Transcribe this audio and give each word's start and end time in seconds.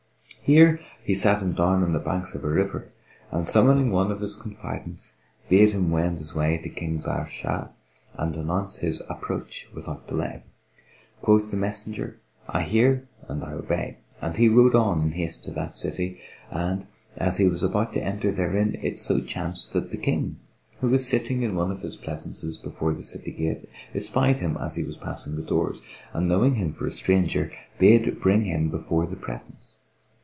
Here 0.43 0.81
he 1.03 1.13
sat 1.13 1.41
him 1.41 1.53
down 1.53 1.81
on 1.81 1.93
the 1.93 1.99
banks 1.99 2.33
of 2.33 2.43
a 2.43 2.49
river 2.49 2.89
and, 3.31 3.47
summoning 3.47 3.89
one 3.89 4.11
of 4.11 4.19
his 4.19 4.35
confidants, 4.35 5.13
bade 5.47 5.71
him 5.71 5.91
wend 5.91 6.17
his 6.17 6.35
way 6.35 6.57
to 6.57 6.67
King 6.67 6.97
Zahr 6.99 7.25
Shah 7.27 7.67
and 8.15 8.35
announce 8.35 8.79
his 8.79 9.01
approach 9.07 9.69
without 9.73 10.07
delay. 10.09 10.43
Quoth 11.21 11.51
the 11.51 11.57
messenger, 11.57 12.19
"I 12.49 12.63
hear 12.63 13.07
and 13.29 13.43
I 13.45 13.53
obey!" 13.53 13.99
And 14.19 14.35
he 14.35 14.49
rode 14.49 14.75
on 14.75 15.01
in 15.03 15.11
haste 15.13 15.45
to 15.45 15.51
that 15.51 15.77
city 15.77 16.19
and, 16.49 16.85
as 17.15 17.37
he 17.37 17.47
was 17.47 17.63
about 17.63 17.93
to 17.93 18.03
enter 18.03 18.29
therein, 18.31 18.77
it 18.81 18.99
so 18.99 19.21
chanced 19.21 19.71
that 19.71 19.89
the 19.91 19.97
King, 19.97 20.37
who 20.81 20.89
was 20.89 21.07
sitting 21.07 21.43
in 21.43 21.55
one 21.55 21.71
of 21.71 21.81
his 21.81 21.95
pleasaunces 21.95 22.57
before 22.57 22.93
the 22.93 23.03
city 23.03 23.31
gate, 23.31 23.69
espied 23.95 24.37
him 24.37 24.57
as 24.57 24.75
he 24.75 24.83
was 24.83 24.97
passing 24.97 25.37
the 25.37 25.43
doors, 25.43 25.79
and 26.13 26.27
knowing 26.27 26.55
him 26.55 26.73
for 26.73 26.87
a 26.87 26.91
stranger, 26.91 27.53
bade 27.79 28.19
bring 28.19 28.43
him 28.43 28.69
before 28.69 29.05
the 29.05 29.15
presence. 29.15 29.75